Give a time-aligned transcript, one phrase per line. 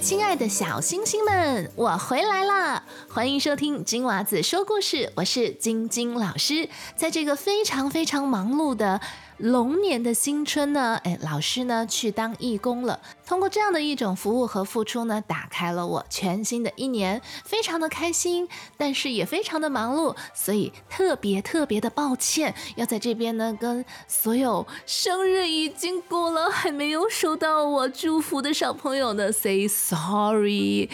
[0.00, 2.82] 亲爱的小星星们，我回来啦！
[3.08, 6.68] 欢迎收听金娃子说故事，我是晶晶老师。
[6.94, 9.00] 在这个非常非常忙碌的
[9.38, 12.98] 龙年的新春呢，哎，老师呢去当义工了。
[13.26, 30.88] 通过这样的一种服务和付出呢，打开了我全新的一年，非常的开心，但是也非常的忙碌，所以特别特别的抱歉，要在这边呢跟所有生日已经过了还没有收到我祝福的小朋友呢 say sorry。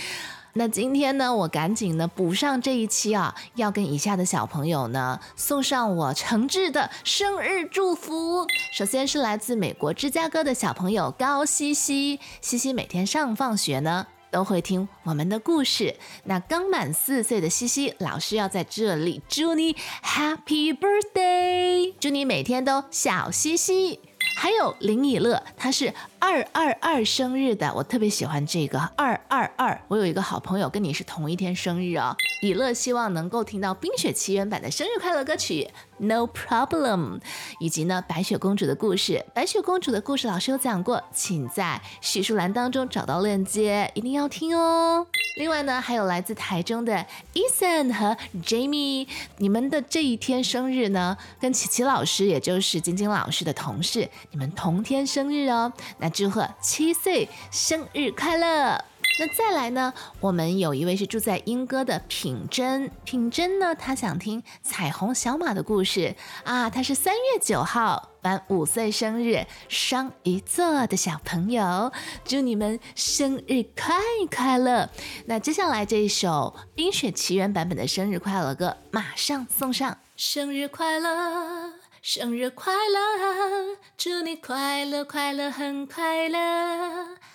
[0.54, 8.46] 那今天呢，我赶紧呢补上这一期啊，要跟以下的小朋友呢送上我诚挚的生日祝福。
[8.70, 15.96] 首先是来自美国芝加哥的小朋友高西西，西西每天上放学呢都会听我们的故事。
[16.24, 24.00] 那刚满四岁的西西，老师要在这里祝你 Happy Birthday，祝你每天都小西西。
[24.36, 29.80] 还有林以乐，他是二二二生日的，我特别喜欢这个二二二。
[29.88, 32.16] 我有一个好朋友跟你是同一天生日哦。
[32.42, 37.20] 以乐希望能够听到《冰雪奇缘》版的生日快乐歌曲，No Problem，
[37.60, 39.24] 以及呢白雪公主的故事。
[39.32, 45.06] 白雪公主的故事老师有讲过，请在叙述栏当中找到链接，一定要听哦。
[45.36, 49.06] 另外呢，还有来自台中的 Ethan 和 Jamie，
[49.38, 55.72] 你们的这一天生日呢，跟琪琪老师，也就是晶晶老师的同事，你们同天生日哦。
[55.98, 58.84] 那祝贺七岁生日快乐！
[59.20, 59.92] 那再来呢？
[60.20, 66.70] 我们有一位是住在英歌的品珍，品珍呢，她想听彩虹小马的故事啊。
[66.70, 71.92] 她是三月九号，满五岁生日，双鱼座的小朋友，
[72.24, 73.94] 祝你们生日快
[74.34, 74.88] 快乐！
[75.26, 79.98] 那接下来这一首《冰雪奇缘》版本的生日快乐歌，马上送上。
[80.16, 86.39] 生日快乐，生日快乐，祝你快乐快乐很快乐。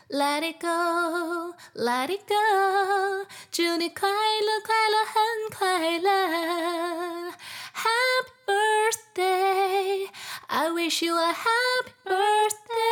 [0.08, 2.34] Let it go, let it go，
[3.50, 5.14] 祝你快乐快乐很
[5.56, 7.32] 快乐。
[7.74, 10.08] Happy birthday,
[10.48, 12.90] I wish you a happy birthday,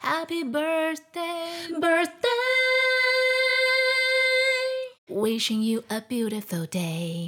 [0.00, 2.30] happy birthday, birthday.
[5.08, 7.26] Wishing you a beautiful day.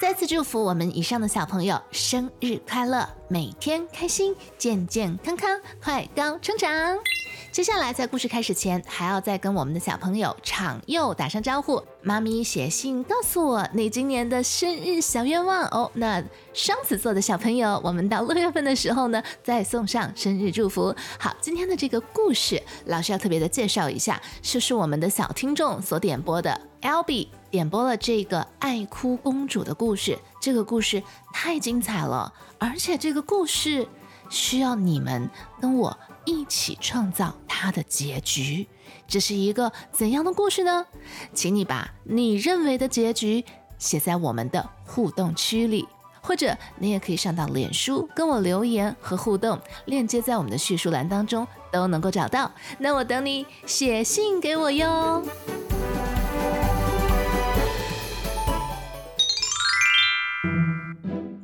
[0.00, 6.98] 再次祝福我们以上的小朋友生日快乐，每天开心，健健康康，快高成长。
[7.54, 11.80] 接下来在故事开始前，还要再跟我们的小朋友场佑打声招呼。
[12.02, 15.88] 妈咪写信告诉我你今年的生日小愿望哦。
[15.94, 16.20] 那
[16.52, 20.92] 双子座的小朋友，我们到六月份的时候呢，再送上生日祝福。
[21.16, 30.18] 好，今天的这个故事，老师要特别的介绍一下，就是我们的小听众所点播的，Albi 点播了这个爱哭公主的故事。
[30.40, 31.00] 这个故事
[31.32, 33.86] 太精彩了，而且这个故事
[34.28, 35.96] 需要你们跟我。
[36.24, 38.66] 一起创造它的结局，
[39.06, 40.86] 这是一个怎样的故事呢？
[41.32, 43.44] 请你把你认为的结局
[43.78, 45.86] 写在我们的互动区里，
[46.22, 52.50] 或者你也可以上到脸书跟我留言和互动，链接在我们的叙述栏当中都能够找到。
[52.78, 55.22] 那我等你写信给我哟。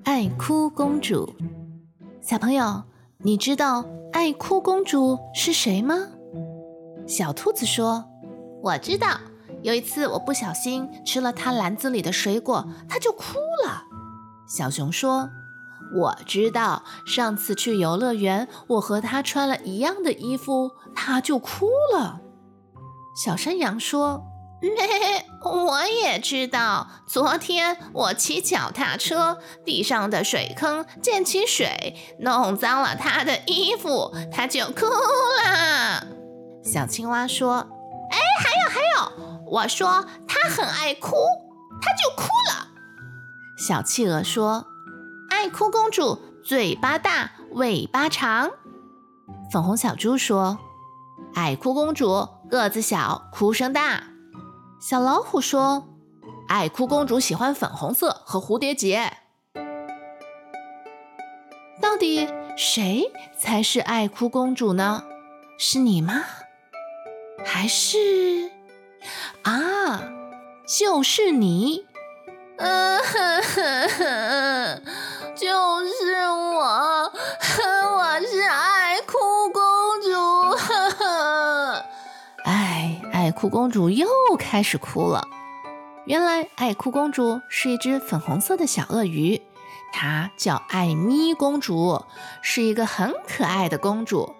[0.04, 1.34] 爱哭公主，
[2.20, 2.82] 小朋友，
[3.22, 3.84] 你知道？
[4.12, 5.94] 爱哭公主是谁吗？
[7.06, 8.06] 小兔子说
[8.62, 9.20] ：“我知道，
[9.62, 13.84] 有一次我不小心吃了它篮子里的水果，它就哭了。”
[14.48, 15.28] 小熊说
[15.94, 22.20] ：“我知道，上次去游乐园，我和她穿了一样的衣服，她就哭了。”
[23.22, 24.24] 小山羊说。
[24.62, 36.06] 嘿 嘿我也知道，昨天我骑脚踏车，地上的水坑溅起水，弄脏了他的衣服，他就哭了。
[36.62, 37.66] 小青蛙说
[38.12, 41.16] ：“哎，还有还有，我说他很爱哭，
[41.80, 42.68] 他就哭了。”
[43.56, 44.66] 小企鹅说
[45.30, 48.50] ：“爱哭公主嘴巴大，尾巴长。”
[49.50, 50.58] 粉红小猪说
[51.34, 54.04] ：“爱哭公主个子小，哭声大。”
[54.80, 55.86] 小老虎说
[56.48, 59.12] ：“爱哭公主喜欢粉红色和蝴蝶结。
[61.82, 65.04] 到底谁才是爱哭公主呢？
[65.58, 66.24] 是你吗？
[67.44, 68.50] 还是
[69.42, 70.02] 啊，
[70.66, 71.86] 就是你？
[72.56, 74.82] 嗯哼哼哼，
[75.36, 77.12] 就是我，
[77.96, 78.69] 我是爱
[83.30, 85.28] 爱哭公主又开始哭了。
[86.04, 89.40] 原来，爱哭公主是一只粉红色的小鳄鱼，
[89.92, 92.04] 她叫艾咪公主，
[92.42, 94.34] 是一个很可爱的公主。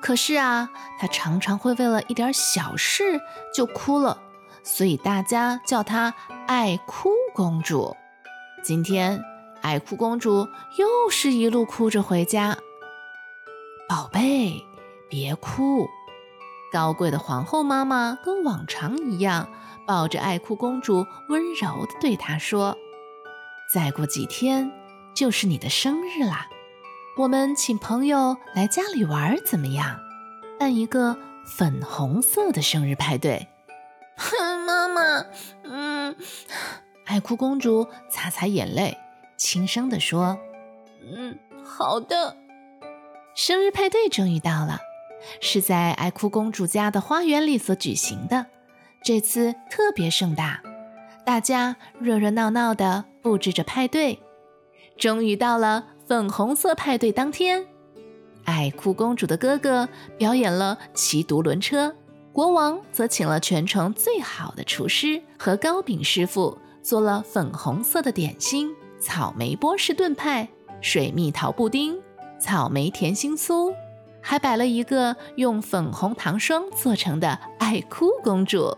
[0.00, 3.20] 可是啊，她常常会为了一点小事
[3.52, 4.22] 就哭了，
[4.62, 6.14] 所以大家叫她
[6.46, 7.96] 爱哭公主。
[8.62, 9.20] 今天，
[9.60, 10.46] 爱哭公主
[10.78, 12.56] 又是一路哭着回家。
[13.88, 14.64] 宝贝，
[15.08, 15.88] 别哭。
[16.72, 19.48] 高贵的皇后妈妈跟往常一样，
[19.86, 22.76] 抱着爱哭公主，温柔地对她说
[23.74, 24.70] ：“再过几天
[25.14, 26.48] 就是你的生日啦，
[27.16, 29.98] 我们请朋友来家里玩，怎么样？
[30.58, 33.48] 办一个粉红色的生日派对。”
[34.16, 35.24] 哼，妈妈，
[35.64, 36.14] 嗯，
[37.06, 38.96] 爱哭公主擦擦眼泪，
[39.36, 40.38] 轻声地说
[41.02, 42.36] ：“嗯，好的。”
[43.34, 44.78] 生日派对终于到了。
[45.40, 48.46] 是在爱哭公主家的花园里所举行的，
[49.04, 50.62] 这次特别盛大，
[51.24, 54.18] 大家热热闹闹地布置着派对。
[54.98, 57.66] 终于到了粉红色派对当天，
[58.44, 59.88] 爱哭公主的哥哥
[60.18, 61.94] 表演了骑独轮车，
[62.32, 70.48] 国王则请了全城最好的厨师和糕饼师傅，做了粉红色的点心：草莓波士顿派、
[70.82, 71.98] 水蜜桃布丁、
[72.38, 73.74] 草莓甜心酥。
[74.22, 78.76] 还摆了一个用粉红糖霜做成的爱哭公主。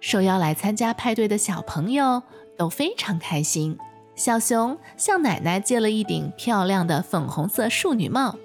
[0.00, 2.22] 受邀来参加派对的小朋友
[2.56, 3.78] 都非常开心。
[4.14, 8.36] 小熊向奶奶借了一顶漂亮的粉红色淑女帽，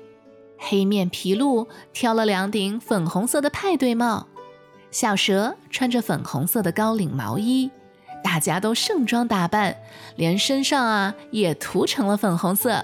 [0.58, 4.28] 黑面皮鹿挑了两顶粉红色的派对帽，
[4.90, 7.72] 小蛇穿着粉红色的高领毛衣，
[8.22, 9.78] 大家都盛装打扮，
[10.18, 12.84] 连身上啊也涂成了粉红色。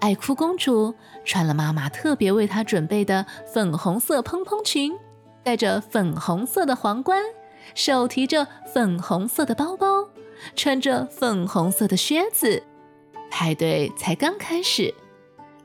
[0.00, 0.94] 爱哭公主
[1.24, 4.98] 穿了妈妈特别为她准备的粉红色蓬蓬裙，
[5.42, 7.22] 戴着粉红色的皇冠，
[7.74, 10.08] 手提着粉红色的包包，
[10.56, 12.62] 穿着粉红色的靴子。
[13.30, 14.92] 派对才刚开始，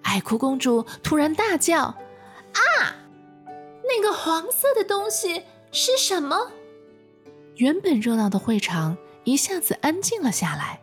[0.03, 1.95] 爱哭公主突然大叫
[2.53, 2.95] ：“啊！
[3.87, 6.51] 那个黄色的东西是什么？”
[7.55, 10.81] 原本热闹的会场一下子安静了下来。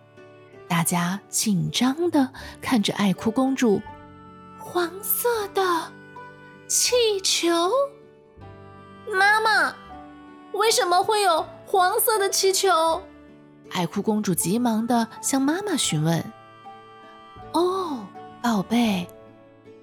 [0.72, 2.30] 大家紧张地
[2.62, 3.82] 看着爱哭公主，
[4.58, 5.62] 黄色的
[6.66, 7.70] 气球。
[9.06, 9.74] 妈妈，
[10.52, 13.02] 为什么会有黄色的气球？
[13.70, 16.24] 爱哭公主急忙地向妈妈询问。
[17.52, 18.06] 哦，
[18.42, 19.06] 宝贝，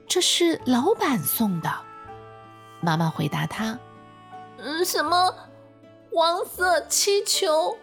[0.07, 1.69] 这是老板送的。
[2.81, 3.77] 妈妈回答她。
[4.57, 5.35] 嗯，什么
[6.11, 7.77] 黄色气球？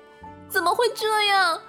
[0.49, 1.61] 怎么会这样？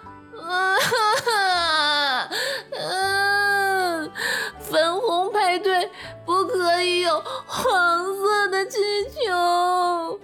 [0.42, 2.30] 啊哈！
[2.72, 4.12] 嗯，
[4.60, 5.90] 粉红派对
[6.26, 8.80] 不可以有黄色的气
[9.26, 10.20] 球。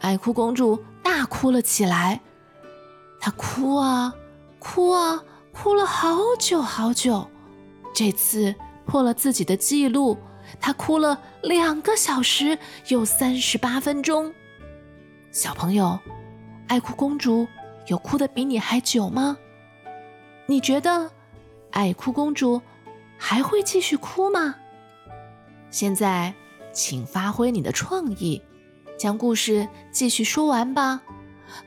[0.00, 2.20] 爱哭公主大哭了起来，
[3.20, 4.14] 她哭啊
[4.58, 5.22] 哭啊
[5.52, 7.28] 哭了好久好久，
[7.94, 8.54] 这次
[8.84, 10.18] 破了自己的记录，
[10.60, 12.58] 她哭了两个小时
[12.88, 14.32] 又三十八分钟。
[15.30, 15.98] 小朋友，
[16.68, 17.46] 爱哭公主。
[17.92, 19.36] 有哭的比你还久吗？
[20.46, 21.10] 你觉得
[21.72, 22.62] 爱哭公主
[23.18, 24.54] 还会继续哭吗？
[25.68, 26.32] 现在，
[26.72, 28.40] 请发挥你的创意，
[28.98, 31.02] 将故事继续说完吧。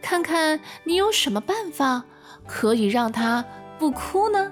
[0.02, 2.04] 看看你有什么办法
[2.48, 3.46] 可以让她
[3.78, 4.52] 不哭呢？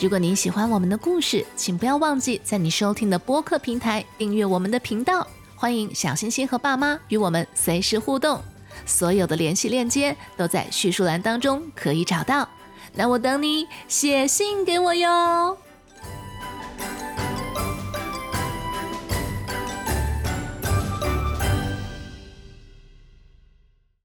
[0.00, 5.26] 如果您喜欢我们的故事，请不要忘记在你收听的播客平台订阅我们的频道。
[5.54, 8.40] 欢迎小星星和爸妈与我们随时互动，
[8.86, 12.48] 所有的联系链接都在叙述栏当中可以找到。
[12.94, 15.58] 那我等你写信给我哟。